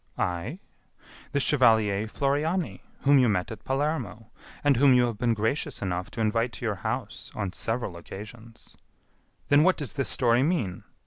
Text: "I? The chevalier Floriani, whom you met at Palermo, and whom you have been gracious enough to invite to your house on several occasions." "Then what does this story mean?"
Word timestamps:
"I? 0.17 0.57
The 1.31 1.39
chevalier 1.39 2.07
Floriani, 2.07 2.81
whom 3.01 3.19
you 3.19 3.29
met 3.29 3.51
at 3.51 3.63
Palermo, 3.63 4.31
and 4.63 4.75
whom 4.77 4.95
you 4.95 5.05
have 5.05 5.19
been 5.19 5.35
gracious 5.35 5.79
enough 5.79 6.09
to 6.09 6.21
invite 6.21 6.53
to 6.53 6.65
your 6.65 6.77
house 6.81 7.29
on 7.35 7.53
several 7.53 7.95
occasions." 7.95 8.75
"Then 9.49 9.61
what 9.61 9.77
does 9.77 9.93
this 9.93 10.09
story 10.09 10.41
mean?" 10.41 10.85